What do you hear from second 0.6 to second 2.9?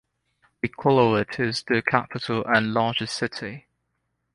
Iqaluit is the capital and